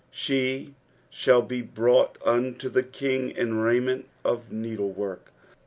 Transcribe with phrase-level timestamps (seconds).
[0.11, 0.73] Sht
[1.13, 5.29] thall be brought vnia t/ie kiiig in raiment of jieedleicork.'"